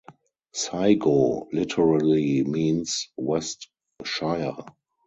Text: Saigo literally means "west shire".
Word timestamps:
Saigo 0.51 1.47
literally 1.53 2.43
means 2.43 3.11
"west 3.17 3.69
shire". 4.03 4.53